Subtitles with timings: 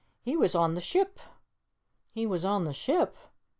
[0.23, 1.19] He was on the ship."
[2.09, 3.15] "He was on the ship?"